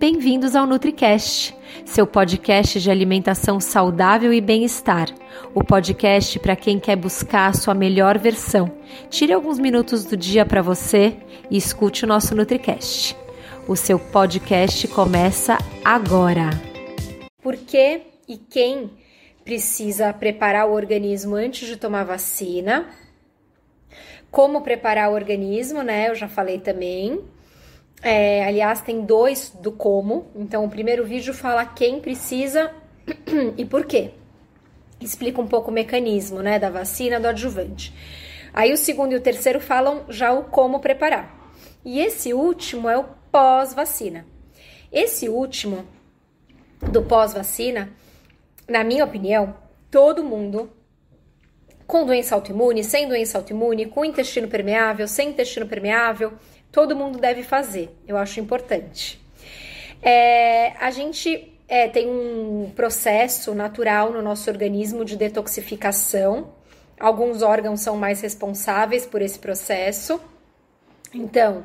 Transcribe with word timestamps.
Bem-vindos 0.00 0.56
ao 0.56 0.66
NutriCast, 0.66 1.54
seu 1.84 2.06
podcast 2.06 2.80
de 2.80 2.90
alimentação 2.90 3.60
saudável 3.60 4.32
e 4.32 4.40
bem-estar. 4.40 5.10
O 5.54 5.62
podcast 5.62 6.38
para 6.38 6.56
quem 6.56 6.80
quer 6.80 6.96
buscar 6.96 7.50
a 7.50 7.52
sua 7.52 7.74
melhor 7.74 8.16
versão. 8.16 8.72
Tire 9.10 9.34
alguns 9.34 9.58
minutos 9.58 10.06
do 10.06 10.16
dia 10.16 10.46
para 10.46 10.62
você 10.62 11.18
e 11.50 11.58
escute 11.58 12.06
o 12.06 12.08
nosso 12.08 12.34
NutriCast. 12.34 13.14
O 13.68 13.76
seu 13.76 13.98
podcast 13.98 14.88
começa 14.88 15.58
agora. 15.84 16.48
Por 17.42 17.58
que 17.58 18.00
e 18.26 18.38
quem 18.38 18.90
precisa 19.44 20.14
preparar 20.14 20.66
o 20.66 20.72
organismo 20.72 21.34
antes 21.34 21.68
de 21.68 21.76
tomar 21.76 22.04
vacina? 22.04 22.88
Como 24.30 24.62
preparar 24.62 25.10
o 25.10 25.14
organismo, 25.14 25.82
né? 25.82 26.08
Eu 26.08 26.14
já 26.14 26.26
falei 26.26 26.58
também. 26.58 27.20
É, 28.02 28.44
aliás, 28.44 28.80
tem 28.80 29.02
dois 29.02 29.50
do 29.60 29.70
como. 29.72 30.30
Então, 30.34 30.64
o 30.64 30.70
primeiro 30.70 31.04
vídeo 31.04 31.34
fala 31.34 31.64
quem 31.64 32.00
precisa 32.00 32.72
e 33.56 33.64
por 33.64 33.84
quê. 33.84 34.12
Explica 35.00 35.40
um 35.40 35.46
pouco 35.46 35.70
o 35.70 35.74
mecanismo, 35.74 36.42
né, 36.42 36.58
da 36.58 36.70
vacina, 36.70 37.18
do 37.18 37.28
adjuvante. 37.28 37.94
Aí 38.52 38.72
o 38.72 38.76
segundo 38.76 39.12
e 39.12 39.16
o 39.16 39.20
terceiro 39.20 39.60
falam 39.60 40.04
já 40.08 40.32
o 40.32 40.44
como 40.44 40.80
preparar. 40.80 41.52
E 41.84 42.00
esse 42.00 42.34
último 42.34 42.88
é 42.88 42.98
o 42.98 43.04
pós-vacina. 43.30 44.26
Esse 44.92 45.28
último 45.28 45.86
do 46.90 47.02
pós-vacina, 47.02 47.90
na 48.68 48.82
minha 48.82 49.04
opinião, 49.04 49.54
todo 49.90 50.24
mundo 50.24 50.70
com 51.86 52.04
doença 52.04 52.34
autoimune, 52.34 52.84
sem 52.84 53.08
doença 53.08 53.38
autoimune, 53.38 53.86
com 53.86 54.04
intestino 54.04 54.46
permeável, 54.46 55.08
sem 55.08 55.30
intestino 55.30 55.66
permeável, 55.66 56.32
todo 56.72 56.96
mundo 56.96 57.18
deve 57.18 57.42
fazer. 57.42 57.90
Eu 58.06 58.16
acho 58.16 58.40
importante. 58.40 59.20
É, 60.02 60.72
a 60.80 60.90
gente 60.90 61.52
é, 61.68 61.88
tem 61.88 62.08
um 62.08 62.70
processo 62.74 63.54
natural 63.54 64.12
no 64.12 64.22
nosso 64.22 64.50
organismo 64.50 65.04
de 65.04 65.16
detoxificação. 65.16 66.52
Alguns 66.98 67.42
órgãos 67.42 67.80
são 67.80 67.96
mais 67.96 68.20
responsáveis 68.20 69.06
por 69.06 69.22
esse 69.22 69.38
processo. 69.38 70.20
Então, 71.14 71.64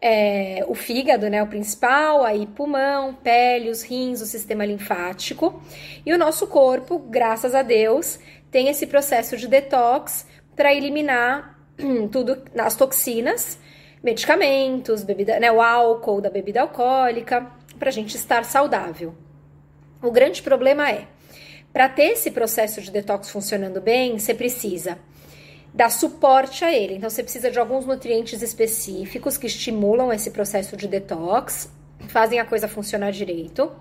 é, 0.00 0.64
o 0.66 0.74
fígado, 0.74 1.30
né, 1.30 1.42
o 1.42 1.46
principal, 1.46 2.24
aí 2.24 2.46
pulmão, 2.46 3.14
pele, 3.14 3.70
os 3.70 3.82
rins, 3.82 4.20
o 4.20 4.26
sistema 4.26 4.64
linfático. 4.64 5.62
E 6.04 6.12
o 6.12 6.18
nosso 6.18 6.46
corpo, 6.46 6.98
graças 6.98 7.54
a 7.54 7.62
Deus, 7.62 8.18
tem 8.50 8.68
esse 8.68 8.86
processo 8.86 9.36
de 9.36 9.46
detox 9.46 10.26
para 10.56 10.74
eliminar 10.74 11.58
tudo, 12.10 12.42
as 12.58 12.74
toxinas 12.74 13.58
medicamentos, 14.02 15.02
bebida, 15.02 15.38
né, 15.38 15.50
o 15.50 15.60
álcool 15.60 16.20
da 16.20 16.30
bebida 16.30 16.60
alcoólica, 16.60 17.46
para 17.78 17.88
a 17.88 17.92
gente 17.92 18.16
estar 18.16 18.44
saudável. 18.44 19.14
O 20.02 20.10
grande 20.10 20.42
problema 20.42 20.90
é, 20.90 21.06
para 21.72 21.88
ter 21.88 22.12
esse 22.12 22.30
processo 22.30 22.80
de 22.80 22.90
detox 22.90 23.30
funcionando 23.30 23.80
bem, 23.80 24.18
você 24.18 24.34
precisa 24.34 24.98
dar 25.72 25.90
suporte 25.90 26.64
a 26.64 26.72
ele. 26.72 26.96
Então, 26.96 27.08
você 27.08 27.22
precisa 27.22 27.50
de 27.50 27.58
alguns 27.58 27.86
nutrientes 27.86 28.42
específicos 28.42 29.38
que 29.38 29.46
estimulam 29.46 30.12
esse 30.12 30.30
processo 30.30 30.76
de 30.76 30.86
detox, 30.86 31.70
fazem 32.08 32.38
a 32.38 32.44
coisa 32.44 32.68
funcionar 32.68 33.10
direito. 33.10 33.72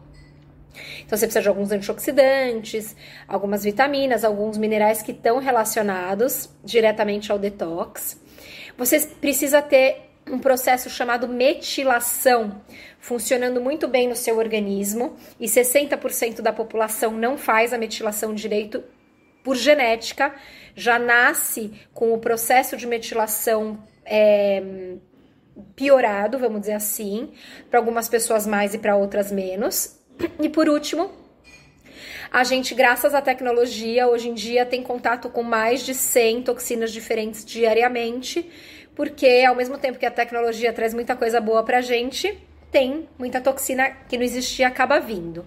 Então, 1.06 1.18
você 1.18 1.26
precisa 1.26 1.42
de 1.42 1.50
alguns 1.50 1.72
antioxidantes, 1.72 2.96
algumas 3.28 3.64
vitaminas, 3.64 4.24
alguns 4.24 4.58
minerais 4.58 5.02
que 5.02 5.12
estão 5.12 5.40
relacionados 5.40 6.50
diretamente 6.64 7.30
ao 7.30 7.38
detox. 7.38 8.18
Você 8.78 9.00
precisa 9.20 9.62
ter 9.62 10.11
um 10.28 10.40
processo 10.40 10.90
chamado 10.90 11.28
metilação, 11.28 12.62
funcionando 13.00 13.60
muito 13.60 13.88
bem 13.88 14.08
no 14.08 14.16
seu 14.16 14.38
organismo, 14.38 15.16
e 15.40 15.46
60% 15.46 16.42
da 16.42 16.54
população 16.54 17.12
não 17.12 17.38
faz 17.38 17.74
a 17.74 17.78
metilação 17.78 18.34
direito 18.34 18.84
por 19.44 19.56
genética, 19.56 20.34
já 20.76 21.00
nasce 21.00 21.74
com 21.94 22.14
o 22.14 22.20
processo 22.20 22.78
de 22.78 22.86
metilação 22.86 23.84
é, 24.06 24.96
piorado, 25.76 26.38
vamos 26.38 26.62
dizer 26.62 26.74
assim, 26.74 27.32
para 27.70 27.80
algumas 27.80 28.08
pessoas 28.08 28.46
mais 28.46 28.74
e 28.74 28.78
para 28.78 28.96
outras 28.96 29.32
menos. 29.32 30.00
E 30.40 30.48
por 30.48 30.70
último, 30.70 31.12
a 32.32 32.44
gente, 32.44 32.74
graças 32.74 33.14
à 33.14 33.22
tecnologia, 33.22 34.08
hoje 34.08 34.30
em 34.30 34.34
dia 34.34 34.66
tem 34.66 34.84
contato 34.84 35.30
com 35.30 35.44
mais 35.44 35.82
de 35.86 35.94
100 35.94 36.44
toxinas 36.44 36.92
diferentes 36.92 37.44
diariamente 37.44 38.50
porque 38.96 39.44
ao 39.48 39.56
mesmo 39.56 39.78
tempo 39.78 39.98
que 39.98 40.06
a 40.06 40.12
tecnologia 40.12 40.74
traz 40.74 40.94
muita 40.94 41.16
coisa 41.16 41.40
boa 41.40 41.64
pra 41.64 41.82
gente, 41.82 42.38
tem 42.72 43.08
muita 43.18 43.42
toxina 43.42 43.90
que 44.08 44.18
não 44.18 44.24
existia 44.24 44.68
acaba 44.68 45.00
vindo. 45.00 45.46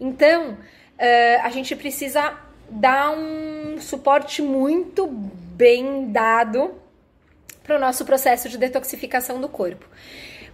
Então, 0.00 0.52
uh, 0.52 1.42
a 1.42 1.48
gente 1.50 1.74
precisa 1.76 2.38
dar 2.68 3.12
um 3.12 3.78
suporte 3.80 4.42
muito 4.42 5.06
bem 5.06 6.10
dado 6.10 6.74
para 7.62 7.76
o 7.76 7.80
nosso 7.80 8.04
processo 8.04 8.48
de 8.48 8.58
detoxificação 8.58 9.40
do 9.40 9.48
corpo. 9.48 9.86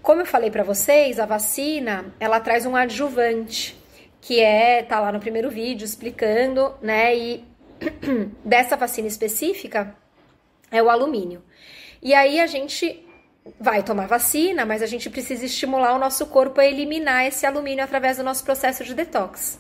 Como 0.03 0.21
eu 0.21 0.27
falei 0.27 0.51
para 0.51 0.65
vocês, 0.65 1.21
a 1.21 1.27
vacina 1.27 2.07
ela 2.19 2.41
traz 2.41 2.67
um 2.67 2.75
adjuvante 2.75 3.77
que 4.21 4.41
é 4.41 4.83
tá 4.83 5.01
lá 5.01 5.13
no 5.13 5.21
primeiro 5.21 5.51
vídeo 5.51 5.85
explicando, 5.85 6.75
né? 6.81 7.17
E 7.17 7.45
dessa 8.45 8.77
vacina 8.77 9.09
específica 9.09 9.95
é 10.71 10.83
o 10.83 10.89
alumínio. 10.89 11.43
E 12.03 12.13
aí 12.15 12.41
a 12.41 12.49
gente 12.49 13.07
vai 13.61 13.83
tomar 13.83 14.07
vacina, 14.07 14.67
mas 14.67 14.83
a 14.83 14.87
gente 14.87 15.09
precisa 15.09 15.45
estimular 15.45 15.95
o 15.95 15.99
nosso 15.99 16.27
corpo 16.27 16.61
a 16.61 16.67
eliminar 16.67 17.27
esse 17.27 17.47
alumínio 17.47 17.85
através 17.85 18.17
do 18.17 18.25
nosso 18.25 18.45
processo 18.45 18.83
de 18.83 18.93
detox. 18.93 19.59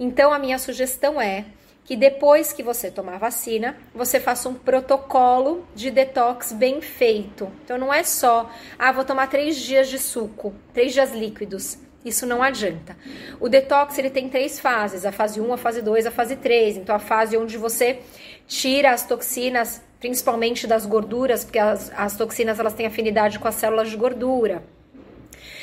Então 0.00 0.32
a 0.32 0.38
minha 0.38 0.58
sugestão 0.58 1.20
é 1.20 1.44
que 1.84 1.96
depois 1.96 2.52
que 2.52 2.62
você 2.62 2.90
tomar 2.90 3.18
vacina, 3.18 3.76
você 3.94 4.20
faça 4.20 4.48
um 4.48 4.54
protocolo 4.54 5.66
de 5.74 5.90
detox 5.90 6.52
bem 6.52 6.80
feito. 6.80 7.50
Então 7.64 7.76
não 7.76 7.92
é 7.92 8.02
só, 8.02 8.50
ah, 8.78 8.92
vou 8.92 9.04
tomar 9.04 9.28
três 9.28 9.56
dias 9.56 9.88
de 9.88 9.98
suco, 9.98 10.54
três 10.72 10.92
dias 10.92 11.12
líquidos. 11.12 11.78
Isso 12.04 12.24
não 12.24 12.42
adianta. 12.42 12.96
O 13.40 13.48
detox 13.48 13.98
ele 13.98 14.08
tem 14.10 14.28
três 14.28 14.60
fases: 14.60 15.04
a 15.04 15.12
fase 15.12 15.40
1, 15.40 15.52
a 15.52 15.56
fase 15.56 15.82
2, 15.82 16.06
a 16.06 16.10
fase 16.10 16.36
3. 16.36 16.76
Então, 16.76 16.94
a 16.94 16.98
fase 16.98 17.36
onde 17.36 17.58
você 17.58 18.00
tira 18.46 18.92
as 18.92 19.04
toxinas 19.06 19.82
principalmente 20.00 20.66
das 20.66 20.86
gorduras, 20.86 21.44
porque 21.44 21.58
as, 21.58 21.90
as 21.96 22.16
toxinas 22.16 22.58
elas 22.58 22.74
têm 22.74 22.86
afinidade 22.86 23.38
com 23.38 23.48
as 23.48 23.54
células 23.54 23.90
de 23.90 23.96
gordura. 23.96 24.62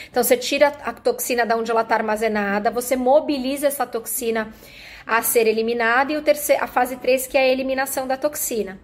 Então 0.10 0.24
você 0.24 0.38
tira 0.38 0.68
a 0.84 0.94
toxina 0.94 1.46
da 1.46 1.58
onde 1.58 1.72
ela 1.72 1.82
está 1.82 1.96
armazenada, 1.96 2.72
você 2.72 2.96
mobiliza 2.96 3.68
essa 3.68 3.86
toxina 3.86 4.54
a 5.06 5.22
ser 5.22 5.46
eliminada 5.46 6.12
e 6.12 6.18
o 6.18 6.22
terceiro, 6.22 6.64
a 6.64 6.68
fase 6.68 6.96
3 6.96 7.28
que 7.28 7.38
é 7.38 7.42
a 7.42 7.48
eliminação 7.48 8.08
da 8.08 8.18
toxina. 8.18 8.80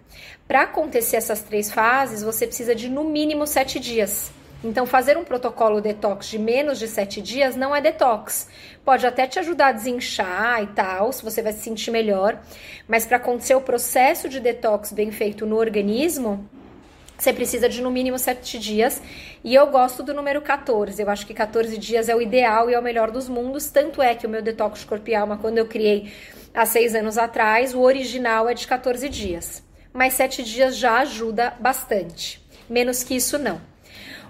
Para 0.46 0.62
acontecer 0.62 1.16
essas 1.16 1.40
três 1.42 1.70
fases, 1.70 2.22
você 2.22 2.46
precisa 2.46 2.74
de 2.74 2.88
no 2.88 3.04
mínimo 3.04 3.46
sete 3.46 3.80
dias. 3.80 4.30
Então, 4.64 4.86
fazer 4.86 5.16
um 5.16 5.24
protocolo 5.24 5.80
detox 5.80 6.26
de 6.26 6.38
menos 6.38 6.78
de 6.78 6.86
7 6.86 7.20
dias 7.20 7.56
não 7.56 7.74
é 7.74 7.80
detox. 7.80 8.48
Pode 8.84 9.04
até 9.04 9.26
te 9.26 9.38
ajudar 9.40 9.68
a 9.68 9.72
desinchar 9.72 10.62
e 10.62 10.68
tal, 10.68 11.12
se 11.12 11.24
você 11.24 11.42
vai 11.42 11.52
se 11.52 11.60
sentir 11.60 11.90
melhor, 11.90 12.40
mas 12.86 13.04
para 13.04 13.16
acontecer 13.16 13.56
o 13.56 13.60
processo 13.60 14.28
de 14.28 14.38
detox 14.38 14.92
bem 14.92 15.10
feito 15.10 15.44
no 15.44 15.56
organismo, 15.56 16.48
você 17.18 17.32
precisa 17.32 17.68
de 17.68 17.80
no 17.80 17.90
mínimo 17.90 18.18
7 18.18 18.58
dias. 18.58 19.00
E 19.44 19.54
eu 19.54 19.66
gosto 19.68 20.02
do 20.02 20.12
número 20.12 20.42
14. 20.42 21.00
Eu 21.00 21.08
acho 21.08 21.26
que 21.26 21.32
14 21.32 21.78
dias 21.78 22.08
é 22.08 22.16
o 22.16 22.20
ideal 22.20 22.68
e 22.68 22.74
é 22.74 22.78
o 22.78 22.82
melhor 22.82 23.10
dos 23.12 23.28
mundos. 23.28 23.70
Tanto 23.70 24.02
é 24.02 24.14
que 24.14 24.26
o 24.26 24.30
meu 24.30 24.42
detox 24.42 24.84
corpo 24.84 25.08
e 25.08 25.14
alma, 25.14 25.38
quando 25.38 25.58
eu 25.58 25.66
criei 25.66 26.12
há 26.52 26.66
seis 26.66 26.96
anos 26.96 27.18
atrás, 27.18 27.74
o 27.74 27.80
original 27.80 28.48
é 28.48 28.54
de 28.54 28.66
14 28.66 29.08
dias. 29.08 29.62
Mas 29.92 30.14
7 30.14 30.42
dias 30.42 30.76
já 30.76 30.98
ajuda 30.98 31.54
bastante. 31.60 32.44
Menos 32.68 33.04
que 33.04 33.14
isso, 33.14 33.38
não. 33.38 33.71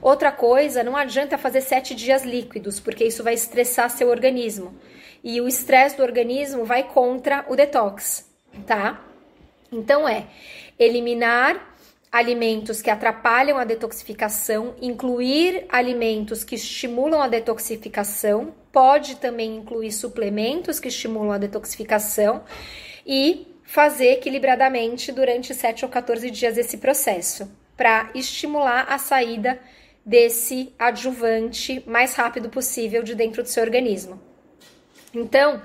Outra 0.02 0.32
coisa, 0.32 0.82
não 0.82 0.96
adianta 0.96 1.38
fazer 1.38 1.60
sete 1.60 1.94
dias 1.94 2.24
líquidos, 2.24 2.80
porque 2.80 3.04
isso 3.04 3.22
vai 3.22 3.34
estressar 3.34 3.88
seu 3.88 4.08
organismo. 4.08 4.74
E 5.22 5.40
o 5.40 5.46
estresse 5.46 5.96
do 5.96 6.02
organismo 6.02 6.64
vai 6.64 6.82
contra 6.82 7.46
o 7.48 7.54
detox, 7.54 8.28
tá? 8.66 9.00
Então 9.70 10.08
é 10.08 10.26
eliminar 10.76 11.72
alimentos 12.10 12.82
que 12.82 12.90
atrapalham 12.90 13.56
a 13.56 13.64
detoxificação, 13.64 14.74
incluir 14.82 15.66
alimentos 15.68 16.42
que 16.42 16.56
estimulam 16.56 17.22
a 17.22 17.28
detoxificação, 17.28 18.52
pode 18.72 19.16
também 19.16 19.56
incluir 19.56 19.92
suplementos 19.92 20.80
que 20.80 20.88
estimulam 20.88 21.30
a 21.30 21.38
detoxificação 21.38 22.42
e 23.06 23.46
fazer 23.62 24.14
equilibradamente 24.14 25.12
durante 25.12 25.54
7 25.54 25.84
ou 25.84 25.90
14 25.90 26.28
dias 26.28 26.58
esse 26.58 26.78
processo, 26.78 27.48
para 27.76 28.10
estimular 28.14 28.86
a 28.88 28.98
saída 28.98 29.58
desse 30.04 30.72
adjuvante 30.78 31.82
mais 31.86 32.14
rápido 32.14 32.48
possível 32.48 33.02
de 33.02 33.14
dentro 33.14 33.42
do 33.42 33.48
seu 33.48 33.62
organismo. 33.62 34.20
Então, 35.14 35.62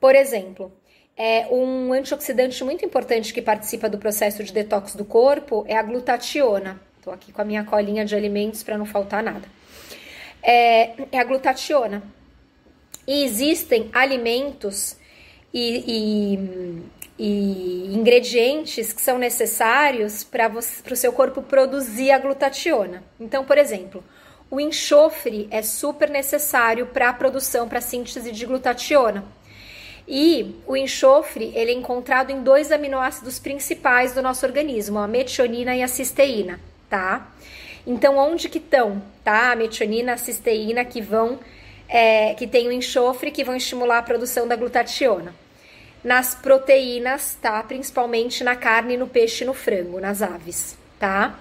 por 0.00 0.14
exemplo, 0.14 0.72
é 1.16 1.46
um 1.50 1.92
antioxidante 1.92 2.62
muito 2.64 2.84
importante 2.84 3.32
que 3.32 3.42
participa 3.42 3.88
do 3.88 3.98
processo 3.98 4.42
de 4.42 4.52
detox 4.52 4.94
do 4.94 5.04
corpo 5.04 5.64
é 5.68 5.76
a 5.76 5.82
glutationa. 5.82 6.80
Estou 6.98 7.12
aqui 7.12 7.32
com 7.32 7.42
a 7.42 7.44
minha 7.44 7.64
colinha 7.64 8.04
de 8.04 8.14
alimentos 8.14 8.62
para 8.62 8.78
não 8.78 8.86
faltar 8.86 9.22
nada. 9.22 9.46
é, 10.44 10.94
é 11.10 11.18
a 11.18 11.24
glutationa. 11.24 12.02
E 13.06 13.24
existem 13.24 13.90
alimentos 13.92 14.96
e, 15.52 15.84
e, 15.86 16.78
e 17.18 17.94
ingredientes 17.94 18.92
que 18.92 19.00
são 19.00 19.18
necessários 19.18 20.24
para 20.24 20.50
o 20.50 20.96
seu 20.96 21.12
corpo 21.12 21.42
produzir 21.42 22.10
a 22.10 22.18
glutationa. 22.18 23.02
Então, 23.20 23.44
por 23.44 23.56
exemplo, 23.56 24.02
o 24.50 24.60
enxofre 24.60 25.48
é 25.50 25.62
super 25.62 26.10
necessário 26.10 26.86
para 26.86 27.08
a 27.08 27.12
produção, 27.12 27.68
para 27.68 27.78
a 27.78 27.82
síntese 27.82 28.32
de 28.32 28.46
glutationa. 28.46 29.24
E 30.06 30.56
o 30.66 30.76
enxofre 30.76 31.50
ele 31.54 31.70
é 31.70 31.74
encontrado 31.74 32.30
em 32.30 32.42
dois 32.42 32.70
aminoácidos 32.70 33.38
principais 33.38 34.12
do 34.12 34.20
nosso 34.20 34.44
organismo, 34.44 34.98
a 34.98 35.08
metionina 35.08 35.74
e 35.74 35.82
a 35.82 35.88
cisteína, 35.88 36.60
tá? 36.90 37.32
Então, 37.86 38.18
onde 38.18 38.48
que 38.48 38.58
estão, 38.58 39.02
tá? 39.22 39.52
A 39.52 39.56
metionina, 39.56 40.14
a 40.14 40.16
cisteína 40.16 40.84
que 40.84 41.00
vão, 41.00 41.38
é, 41.88 42.34
que 42.34 42.46
tem 42.46 42.68
o 42.68 42.72
enxofre, 42.72 43.30
que 43.30 43.44
vão 43.44 43.56
estimular 43.56 43.98
a 43.98 44.02
produção 44.02 44.46
da 44.46 44.56
glutationa. 44.56 45.34
Nas 46.04 46.34
proteínas, 46.34 47.36
tá? 47.40 47.62
Principalmente 47.62 48.44
na 48.44 48.54
carne, 48.54 48.96
no 48.96 49.08
peixe 49.08 49.42
e 49.42 49.46
no 49.46 49.54
frango, 49.54 49.98
nas 49.98 50.20
aves, 50.20 50.76
tá? 51.00 51.34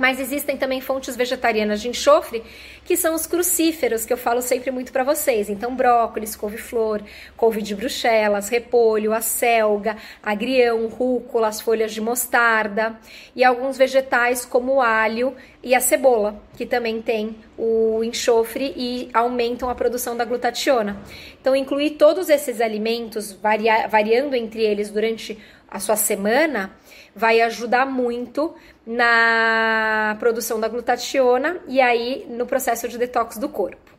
Mas 0.00 0.18
existem 0.18 0.56
também 0.56 0.80
fontes 0.80 1.14
vegetarianas 1.14 1.78
de 1.78 1.90
enxofre, 1.90 2.42
que 2.86 2.96
são 2.96 3.14
os 3.14 3.26
crucíferos, 3.26 4.06
que 4.06 4.12
eu 4.14 4.16
falo 4.16 4.40
sempre 4.40 4.70
muito 4.70 4.92
para 4.92 5.04
vocês. 5.04 5.50
Então, 5.50 5.76
brócolis, 5.76 6.34
couve-flor, 6.34 7.02
couve 7.36 7.60
de 7.60 7.74
bruxelas, 7.74 8.48
repolho, 8.48 9.12
acelga, 9.12 9.98
agrião, 10.22 10.86
rúcula, 10.86 11.48
as 11.48 11.60
folhas 11.60 11.92
de 11.92 12.00
mostarda 12.00 12.98
e 13.36 13.44
alguns 13.44 13.76
vegetais 13.76 14.46
como 14.46 14.76
o 14.76 14.80
alho 14.80 15.36
e 15.62 15.74
a 15.74 15.80
cebola, 15.80 16.42
que 16.56 16.64
também 16.64 17.02
tem 17.02 17.36
o 17.58 18.02
enxofre 18.02 18.72
e 18.74 19.10
aumentam 19.12 19.68
a 19.68 19.74
produção 19.74 20.16
da 20.16 20.24
glutationa. 20.24 20.98
Então, 21.38 21.54
incluir 21.54 21.90
todos 21.90 22.30
esses 22.30 22.62
alimentos, 22.62 23.32
varia, 23.32 23.86
variando 23.86 24.34
entre 24.34 24.62
eles 24.62 24.88
durante 24.88 25.38
a 25.70 25.78
sua 25.78 25.96
semana, 25.96 26.72
vai 27.14 27.40
ajudar 27.40 27.86
muito 27.86 28.54
na 28.86 30.16
produção 30.18 30.58
da 30.58 30.68
glutationa 30.68 31.60
e 31.68 31.80
aí 31.80 32.26
no 32.28 32.46
processo 32.46 32.88
de 32.88 32.98
detox 32.98 33.38
do 33.38 33.48
corpo. 33.48 33.90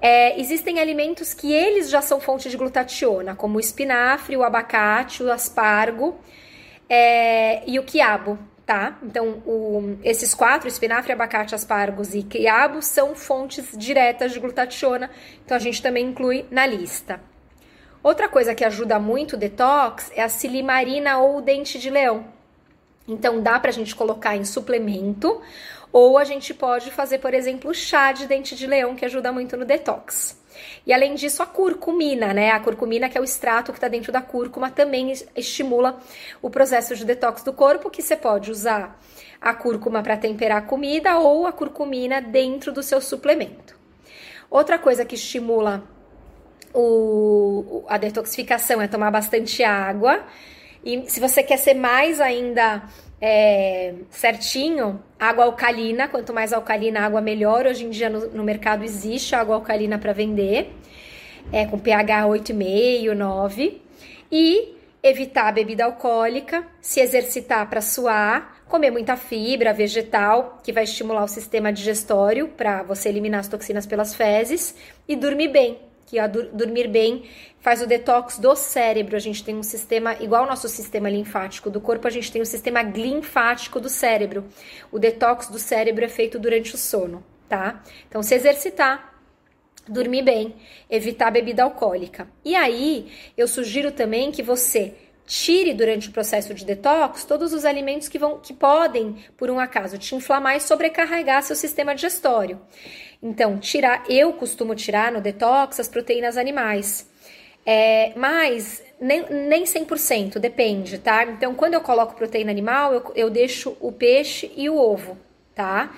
É, 0.00 0.38
existem 0.38 0.78
alimentos 0.78 1.32
que 1.32 1.52
eles 1.52 1.88
já 1.88 2.02
são 2.02 2.20
fonte 2.20 2.50
de 2.50 2.56
glutationa, 2.56 3.34
como 3.34 3.56
o 3.56 3.60
espinafre, 3.60 4.36
o 4.36 4.42
abacate, 4.42 5.22
o 5.22 5.32
aspargo 5.32 6.18
é, 6.88 7.62
e 7.66 7.78
o 7.78 7.82
quiabo, 7.82 8.38
tá? 8.66 8.98
Então, 9.02 9.42
o, 9.46 9.96
esses 10.04 10.34
quatro, 10.34 10.68
espinafre, 10.68 11.12
abacate, 11.12 11.54
aspargos 11.54 12.14
e 12.14 12.22
quiabo, 12.22 12.82
são 12.82 13.14
fontes 13.14 13.70
diretas 13.76 14.32
de 14.32 14.40
glutationa, 14.40 15.10
então 15.44 15.56
a 15.56 15.60
gente 15.60 15.80
também 15.80 16.06
inclui 16.06 16.44
na 16.50 16.66
lista. 16.66 17.20
Outra 18.06 18.28
coisa 18.28 18.54
que 18.54 18.64
ajuda 18.64 19.00
muito 19.00 19.32
o 19.32 19.36
detox 19.36 20.12
é 20.14 20.22
a 20.22 20.28
silimarina 20.28 21.18
ou 21.18 21.38
o 21.38 21.40
dente 21.40 21.76
de 21.76 21.90
leão. 21.90 22.24
Então 23.08 23.42
dá 23.42 23.58
pra 23.58 23.72
gente 23.72 23.96
colocar 23.96 24.36
em 24.36 24.44
suplemento, 24.44 25.42
ou 25.92 26.16
a 26.16 26.22
gente 26.22 26.54
pode 26.54 26.92
fazer, 26.92 27.18
por 27.18 27.34
exemplo, 27.34 27.74
chá 27.74 28.12
de 28.12 28.28
dente 28.28 28.54
de 28.54 28.64
leão, 28.64 28.94
que 28.94 29.04
ajuda 29.04 29.32
muito 29.32 29.56
no 29.56 29.64
detox. 29.64 30.40
E 30.86 30.92
além 30.92 31.16
disso, 31.16 31.42
a 31.42 31.46
curcumina, 31.46 32.32
né? 32.32 32.52
A 32.52 32.60
curcumina, 32.60 33.08
que 33.08 33.18
é 33.18 33.20
o 33.20 33.24
extrato 33.24 33.72
que 33.72 33.78
está 33.78 33.88
dentro 33.88 34.12
da 34.12 34.20
cúrcuma, 34.20 34.70
também 34.70 35.12
estimula 35.34 35.98
o 36.40 36.48
processo 36.48 36.94
de 36.94 37.04
detox 37.04 37.42
do 37.42 37.52
corpo, 37.52 37.90
que 37.90 38.02
você 38.02 38.14
pode 38.14 38.52
usar 38.52 39.00
a 39.40 39.52
cúrcuma 39.52 40.00
para 40.00 40.16
temperar 40.16 40.58
a 40.58 40.62
comida 40.62 41.18
ou 41.18 41.44
a 41.44 41.50
curcumina 41.50 42.22
dentro 42.22 42.70
do 42.70 42.84
seu 42.84 43.00
suplemento. 43.00 43.76
Outra 44.48 44.78
coisa 44.78 45.04
que 45.04 45.16
estimula 45.16 45.95
o, 46.76 47.84
a 47.88 47.96
detoxificação 47.96 48.82
é 48.82 48.86
tomar 48.86 49.10
bastante 49.10 49.64
água. 49.64 50.22
E 50.84 51.08
se 51.08 51.18
você 51.18 51.42
quer 51.42 51.56
ser 51.56 51.72
mais 51.72 52.20
ainda 52.20 52.82
é, 53.18 53.94
certinho, 54.10 55.02
água 55.18 55.46
alcalina, 55.46 56.06
quanto 56.06 56.34
mais 56.34 56.52
alcalina 56.52 57.00
água 57.00 57.22
melhor. 57.22 57.66
Hoje 57.66 57.86
em 57.86 57.90
dia 57.90 58.10
no, 58.10 58.28
no 58.28 58.44
mercado 58.44 58.84
existe 58.84 59.34
água 59.34 59.54
alcalina 59.54 59.98
para 59.98 60.12
vender, 60.12 60.70
é, 61.50 61.64
com 61.64 61.78
pH 61.78 62.26
8,5, 62.26 63.14
9. 63.14 63.82
E 64.30 64.76
evitar 65.02 65.48
a 65.48 65.52
bebida 65.52 65.84
alcoólica, 65.84 66.66
se 66.80 67.00
exercitar 67.00 67.70
para 67.70 67.80
suar, 67.80 68.56
comer 68.68 68.90
muita 68.90 69.16
fibra 69.16 69.72
vegetal, 69.72 70.58
que 70.62 70.72
vai 70.72 70.84
estimular 70.84 71.24
o 71.24 71.28
sistema 71.28 71.72
digestório 71.72 72.48
para 72.48 72.82
você 72.82 73.08
eliminar 73.08 73.40
as 73.40 73.48
toxinas 73.48 73.86
pelas 73.86 74.14
fezes, 74.14 74.74
e 75.08 75.16
dormir 75.16 75.48
bem 75.48 75.85
que 76.06 76.18
a 76.18 76.26
dormir 76.26 76.88
bem 76.88 77.24
faz 77.58 77.82
o 77.82 77.86
detox 77.86 78.38
do 78.38 78.54
cérebro. 78.54 79.16
A 79.16 79.18
gente 79.18 79.44
tem 79.44 79.56
um 79.56 79.62
sistema 79.62 80.14
igual 80.20 80.42
ao 80.42 80.48
nosso 80.48 80.68
sistema 80.68 81.10
linfático 81.10 81.68
do 81.68 81.80
corpo, 81.80 82.06
a 82.06 82.10
gente 82.10 82.30
tem 82.30 82.40
um 82.40 82.46
sistema 82.46 82.80
linfático 82.80 83.80
do 83.80 83.88
cérebro. 83.88 84.44
O 84.90 84.98
detox 84.98 85.48
do 85.48 85.58
cérebro 85.58 86.04
é 86.04 86.08
feito 86.08 86.38
durante 86.38 86.74
o 86.74 86.78
sono, 86.78 87.24
tá? 87.48 87.82
Então, 88.08 88.22
se 88.22 88.34
exercitar, 88.34 89.20
dormir 89.88 90.22
bem, 90.22 90.54
evitar 90.88 91.30
bebida 91.30 91.64
alcoólica. 91.64 92.28
E 92.44 92.54
aí, 92.54 93.10
eu 93.36 93.48
sugiro 93.48 93.90
também 93.90 94.30
que 94.30 94.42
você 94.42 94.94
tire 95.26 95.74
durante 95.74 96.08
o 96.08 96.12
processo 96.12 96.54
de 96.54 96.64
detox 96.64 97.24
todos 97.24 97.52
os 97.52 97.64
alimentos 97.64 98.08
que 98.08 98.18
vão 98.18 98.38
que 98.38 98.54
podem, 98.54 99.16
por 99.36 99.50
um 99.50 99.58
acaso, 99.58 99.98
te 99.98 100.14
inflamar 100.14 100.56
e 100.56 100.60
sobrecarregar 100.60 101.42
seu 101.42 101.56
sistema 101.56 101.94
digestório. 101.94 102.60
Então, 103.22 103.58
tirar, 103.58 104.04
eu 104.08 104.32
costumo 104.32 104.74
tirar 104.74 105.10
no 105.10 105.20
detox 105.20 105.80
as 105.80 105.88
proteínas 105.88 106.36
animais. 106.36 107.10
É, 107.64 108.12
mas 108.14 108.80
nem, 109.00 109.28
nem 109.28 109.64
100%, 109.64 110.38
depende, 110.38 110.98
tá? 110.98 111.24
Então, 111.24 111.54
quando 111.54 111.74
eu 111.74 111.80
coloco 111.80 112.14
proteína 112.14 112.50
animal, 112.50 112.94
eu, 112.94 113.12
eu 113.16 113.30
deixo 113.30 113.76
o 113.80 113.90
peixe 113.90 114.52
e 114.56 114.70
o 114.70 114.76
ovo, 114.76 115.18
tá? 115.52 115.92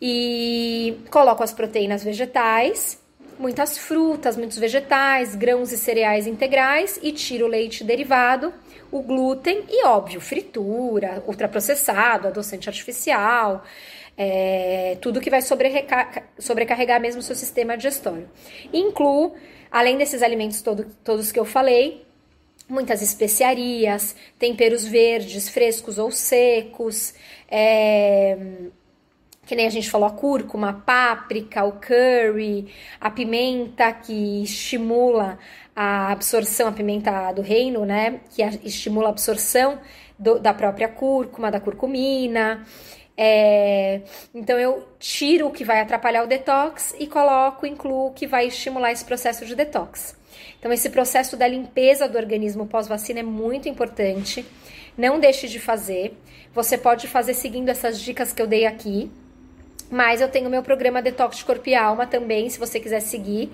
E 0.00 0.96
coloco 1.10 1.42
as 1.42 1.52
proteínas 1.52 2.02
vegetais, 2.02 2.98
muitas 3.38 3.78
frutas, 3.78 4.36
muitos 4.36 4.58
vegetais, 4.58 5.34
grãos 5.34 5.72
e 5.72 5.78
cereais 5.78 6.26
integrais 6.26 6.98
e 7.02 7.12
tiro 7.12 7.46
o 7.46 7.48
leite 7.48 7.84
derivado, 7.84 8.52
o 8.90 9.02
glúten 9.02 9.64
e, 9.68 9.84
óbvio, 9.84 10.20
fritura, 10.20 11.22
ultraprocessado, 11.26 12.28
adoçante 12.28 12.68
artificial, 12.68 13.64
é, 14.16 14.96
tudo 15.00 15.20
que 15.20 15.30
vai 15.30 15.40
sobrecarregar 15.42 17.00
mesmo 17.00 17.20
o 17.20 17.22
seu 17.22 17.34
sistema 17.34 17.76
digestório. 17.76 18.28
Incluo, 18.72 19.34
além 19.70 19.98
desses 19.98 20.22
alimentos 20.22 20.62
todo, 20.62 20.86
todos 21.02 21.32
que 21.32 21.38
eu 21.38 21.44
falei, 21.44 22.04
muitas 22.68 23.02
especiarias, 23.02 24.14
temperos 24.38 24.84
verdes, 24.84 25.48
frescos 25.48 25.98
ou 25.98 26.10
secos, 26.10 27.14
é, 27.50 28.36
que 29.46 29.54
nem 29.54 29.66
a 29.66 29.70
gente 29.70 29.90
falou, 29.90 30.08
a 30.08 30.12
cúrcuma, 30.12 30.70
a 30.70 30.72
páprica, 30.72 31.64
o 31.64 31.72
curry, 31.72 32.72
a 33.00 33.10
pimenta 33.10 33.92
que 33.92 34.42
estimula 34.42 35.38
a 35.74 36.12
absorção, 36.12 36.68
a 36.68 36.72
pimenta 36.72 37.32
do 37.32 37.42
reino, 37.42 37.84
né, 37.84 38.20
que 38.30 38.42
estimula 38.64 39.08
a 39.08 39.10
absorção 39.10 39.78
do, 40.18 40.38
da 40.38 40.54
própria 40.54 40.88
cúrcuma, 40.88 41.50
da 41.50 41.60
curcumina. 41.60 42.64
É, 43.16 44.00
então 44.34 44.58
eu 44.58 44.88
tiro 44.98 45.46
o 45.46 45.50
que 45.52 45.64
vai 45.64 45.80
atrapalhar 45.80 46.24
o 46.24 46.26
detox 46.26 46.94
e 46.98 47.06
coloco, 47.06 47.66
incluo 47.66 48.08
o 48.08 48.12
que 48.12 48.26
vai 48.26 48.46
estimular 48.48 48.90
esse 48.90 49.04
processo 49.04 49.46
de 49.46 49.54
detox. 49.54 50.16
Então 50.58 50.72
esse 50.72 50.90
processo 50.90 51.36
da 51.36 51.46
limpeza 51.46 52.08
do 52.08 52.18
organismo 52.18 52.66
pós-vacina 52.66 53.20
é 53.20 53.22
muito 53.22 53.68
importante. 53.68 54.44
Não 54.96 55.18
deixe 55.18 55.48
de 55.48 55.60
fazer. 55.60 56.16
Você 56.52 56.78
pode 56.78 57.06
fazer 57.06 57.34
seguindo 57.34 57.68
essas 57.68 58.00
dicas 58.00 58.32
que 58.32 58.40
eu 58.40 58.46
dei 58.46 58.66
aqui. 58.66 59.10
Mas 59.94 60.20
eu 60.20 60.28
tenho 60.28 60.50
meu 60.50 60.60
programa 60.60 61.00
Detox 61.00 61.36
de 61.36 61.44
Corpo 61.44 61.68
e 61.68 61.74
Alma 61.76 62.04
também, 62.04 62.50
se 62.50 62.58
você 62.58 62.80
quiser 62.80 62.98
seguir, 62.98 63.52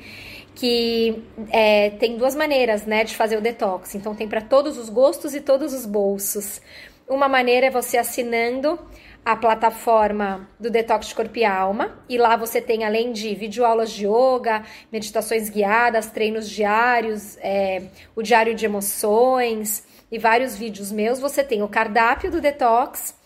que 0.55 1.23
é, 1.51 1.91
tem 1.91 2.17
duas 2.17 2.35
maneiras, 2.35 2.87
né, 2.87 3.05
de 3.05 3.15
fazer 3.15 3.37
o 3.37 3.43
detox. 3.43 3.95
Então 3.95 4.15
tem 4.15 4.27
para 4.27 4.41
todos 4.41 4.79
os 4.79 4.89
gostos 4.89 5.35
e 5.35 5.43
todos 5.43 5.75
os 5.75 5.85
bolsos. 5.85 6.63
Uma 7.07 7.29
maneira 7.29 7.67
é 7.67 7.71
você 7.71 7.99
assinando 7.99 8.79
a 9.23 9.37
plataforma 9.37 10.49
do 10.59 10.71
Detox 10.71 11.09
de 11.09 11.15
Corpo 11.15 11.37
e 11.37 11.45
Alma. 11.45 12.03
E 12.09 12.17
lá 12.17 12.37
você 12.37 12.59
tem, 12.59 12.85
além 12.85 13.13
de 13.13 13.35
videoaulas 13.35 13.91
de 13.91 14.07
yoga, 14.07 14.63
meditações 14.91 15.51
guiadas, 15.51 16.07
treinos 16.07 16.49
diários, 16.49 17.37
é, 17.43 17.83
o 18.17 18.23
diário 18.23 18.55
de 18.55 18.65
emoções 18.65 19.85
e 20.11 20.19
vários 20.19 20.57
vídeos 20.57 20.91
meus, 20.91 21.21
você 21.21 21.45
tem 21.45 21.63
o 21.63 21.69
cardápio 21.69 22.31
do 22.31 22.41
Detox 22.41 23.20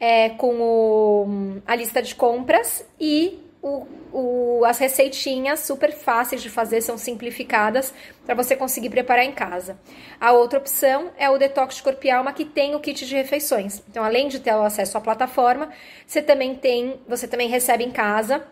é, 0.00 0.30
com 0.30 0.60
o, 0.60 1.60
a 1.66 1.74
lista 1.74 2.00
de 2.00 2.14
compras 2.14 2.84
e 3.00 3.42
o, 3.60 3.86
o, 4.12 4.64
as 4.64 4.78
receitinhas 4.78 5.60
super 5.60 5.92
fáceis 5.92 6.40
de 6.40 6.48
fazer, 6.48 6.80
são 6.80 6.96
simplificadas 6.96 7.92
para 8.24 8.34
você 8.34 8.54
conseguir 8.54 8.90
preparar 8.90 9.24
em 9.24 9.32
casa. 9.32 9.78
A 10.20 10.32
outra 10.32 10.58
opção 10.58 11.10
é 11.18 11.28
o 11.28 11.36
Detox 11.38 11.76
de 11.76 11.82
Corpo 11.82 12.06
e 12.06 12.10
Alma, 12.10 12.32
que 12.32 12.44
tem 12.44 12.74
o 12.74 12.80
kit 12.80 13.04
de 13.04 13.14
refeições. 13.14 13.82
Então, 13.88 14.04
além 14.04 14.28
de 14.28 14.38
ter 14.38 14.54
o 14.54 14.62
acesso 14.62 14.96
à 14.96 15.00
plataforma, 15.00 15.70
você 16.06 16.22
também 16.22 16.54
tem, 16.54 17.00
você 17.08 17.26
também 17.26 17.48
recebe 17.48 17.84
em 17.84 17.90
casa 17.90 18.44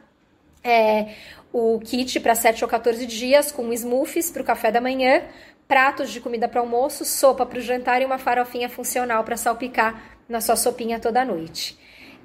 é, 0.64 1.14
o 1.52 1.78
kit 1.78 2.18
para 2.18 2.34
7 2.34 2.64
ou 2.64 2.68
14 2.68 3.06
dias 3.06 3.52
com 3.52 3.72
smoothies 3.72 4.30
para 4.30 4.42
o 4.42 4.44
café 4.44 4.72
da 4.72 4.80
manhã, 4.80 5.22
pratos 5.68 6.10
de 6.10 6.20
comida 6.20 6.48
para 6.48 6.60
almoço, 6.60 7.04
sopa 7.04 7.46
para 7.46 7.58
o 7.58 7.62
jantar 7.62 8.02
e 8.02 8.04
uma 8.04 8.18
farofinha 8.18 8.68
funcional 8.68 9.22
para 9.22 9.36
salpicar 9.36 10.15
na 10.28 10.40
sua 10.40 10.56
sopinha 10.56 10.98
toda 10.98 11.24
noite. 11.24 11.78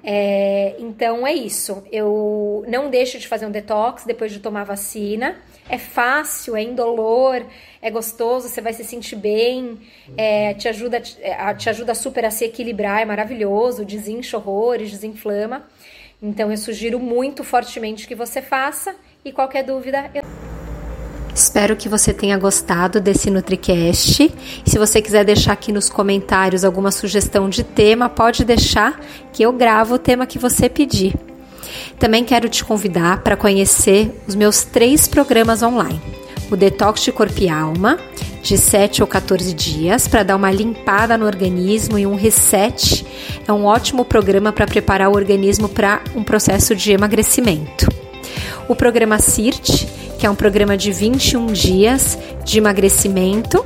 É, 0.04 0.74
então 0.78 1.26
é 1.26 1.32
isso. 1.32 1.84
Eu 1.92 2.64
não 2.68 2.90
deixo 2.90 3.18
de 3.18 3.28
fazer 3.28 3.46
um 3.46 3.50
detox 3.50 4.04
depois 4.04 4.32
de 4.32 4.40
tomar 4.40 4.64
vacina. 4.64 5.36
É 5.68 5.78
fácil, 5.78 6.56
é 6.56 6.62
indolor, 6.62 7.46
é 7.80 7.90
gostoso, 7.90 8.48
você 8.48 8.60
vai 8.60 8.72
se 8.72 8.84
sentir 8.84 9.16
bem, 9.16 9.78
é, 10.16 10.54
te, 10.54 10.68
ajuda, 10.68 11.00
é, 11.20 11.54
te 11.54 11.70
ajuda 11.70 11.94
super 11.94 12.24
a 12.24 12.30
se 12.30 12.44
equilibrar, 12.44 13.00
é 13.00 13.04
maravilhoso, 13.04 13.84
desincha 13.84 14.36
horrores, 14.36 14.90
desinflama. 14.90 15.64
Então 16.20 16.50
eu 16.50 16.56
sugiro 16.56 16.98
muito 16.98 17.44
fortemente 17.44 18.08
que 18.08 18.14
você 18.14 18.42
faça 18.42 18.94
e 19.24 19.32
qualquer 19.32 19.62
dúvida 19.62 20.10
eu 20.14 20.31
Espero 21.34 21.74
que 21.76 21.88
você 21.88 22.12
tenha 22.12 22.36
gostado 22.36 23.00
desse 23.00 23.30
NutriCast. 23.30 24.32
Se 24.66 24.78
você 24.78 25.00
quiser 25.00 25.24
deixar 25.24 25.52
aqui 25.52 25.72
nos 25.72 25.88
comentários 25.88 26.64
alguma 26.64 26.90
sugestão 26.90 27.48
de 27.48 27.64
tema, 27.64 28.08
pode 28.08 28.44
deixar 28.44 29.00
que 29.32 29.42
eu 29.42 29.52
gravo 29.52 29.94
o 29.94 29.98
tema 29.98 30.26
que 30.26 30.38
você 30.38 30.68
pedir. 30.68 31.14
Também 31.98 32.22
quero 32.22 32.48
te 32.48 32.64
convidar 32.64 33.22
para 33.22 33.36
conhecer 33.36 34.22
os 34.26 34.34
meus 34.34 34.62
três 34.62 35.08
programas 35.08 35.62
online. 35.62 36.00
O 36.50 36.56
Detox 36.56 37.02
de 37.02 37.10
Corpo 37.10 37.40
e 37.40 37.48
Alma, 37.48 37.98
de 38.42 38.58
7 38.58 39.00
ou 39.00 39.08
14 39.08 39.54
dias, 39.54 40.06
para 40.06 40.22
dar 40.22 40.36
uma 40.36 40.50
limpada 40.50 41.16
no 41.16 41.24
organismo 41.24 41.98
e 41.98 42.06
um 42.06 42.14
reset. 42.14 43.06
É 43.48 43.52
um 43.52 43.64
ótimo 43.64 44.04
programa 44.04 44.52
para 44.52 44.66
preparar 44.66 45.08
o 45.08 45.14
organismo 45.14 45.66
para 45.66 46.02
um 46.14 46.22
processo 46.22 46.76
de 46.76 46.92
emagrecimento. 46.92 47.88
O 48.68 48.76
programa 48.76 49.18
CIRT, 49.18 49.88
que 50.22 50.26
é 50.26 50.30
um 50.30 50.36
programa 50.36 50.76
de 50.76 50.92
21 50.92 51.46
dias 51.46 52.16
de 52.44 52.58
emagrecimento, 52.58 53.64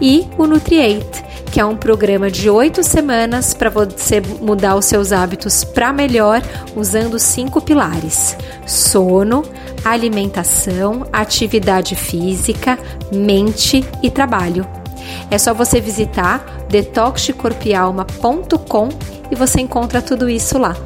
e 0.00 0.26
o 0.36 0.44
Nutriate, 0.44 1.24
que 1.52 1.60
é 1.60 1.64
um 1.64 1.76
programa 1.76 2.28
de 2.28 2.50
oito 2.50 2.82
semanas 2.82 3.54
para 3.54 3.70
você 3.70 4.20
mudar 4.40 4.74
os 4.74 4.86
seus 4.86 5.12
hábitos 5.12 5.62
para 5.62 5.92
melhor 5.92 6.42
usando 6.74 7.16
cinco 7.16 7.60
pilares: 7.60 8.36
sono, 8.66 9.44
alimentação, 9.84 11.06
atividade 11.12 11.94
física, 11.94 12.76
mente 13.14 13.84
e 14.02 14.10
trabalho. 14.10 14.66
É 15.30 15.38
só 15.38 15.54
você 15.54 15.80
visitar 15.80 16.66
detoxdecorpialma.com 16.70 18.88
e 19.30 19.36
você 19.36 19.60
encontra 19.60 20.02
tudo 20.02 20.28
isso 20.28 20.58
lá. 20.58 20.76